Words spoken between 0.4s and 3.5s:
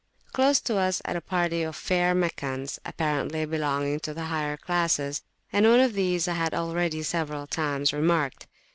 to us sat a party of fair Meccans, apparently